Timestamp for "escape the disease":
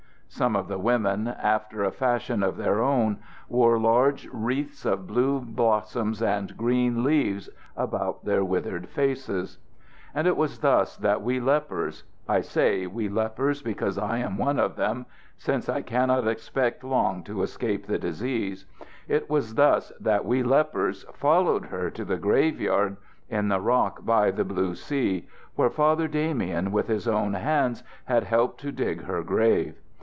17.43-18.65